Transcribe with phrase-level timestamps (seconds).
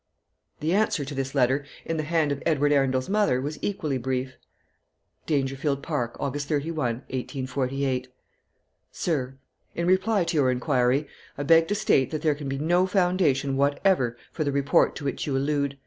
[0.61, 4.33] The answer to this letter, in the hand of Edward Arundel's mother, was equally brief:
[5.27, 8.07] "Dangerfield Park, August 31, 1848.
[8.91, 9.37] "SIR,
[9.75, 13.55] In reply to your inquiry, I beg to state that there can be no foundation
[13.57, 15.77] whatever for the report to which you allude.